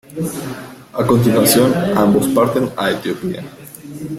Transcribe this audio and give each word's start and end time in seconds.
A 1.01 1.03
continuación, 1.11 1.69
ambos 2.05 2.25
parten 2.35 2.65
a 2.81 2.83
Etiopía. 2.95 3.41